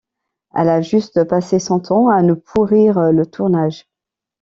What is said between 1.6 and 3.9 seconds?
temps à nous pourrir le tournage.